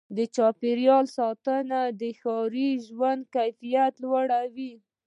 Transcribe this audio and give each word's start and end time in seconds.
د 0.17 0.19
چاپېریال 0.35 1.05
ساتنه 1.17 1.81
د 2.01 2.03
ښاري 2.19 2.69
ژوند 2.87 3.21
کیفیت 3.35 3.93
لوړوي. 4.03 4.73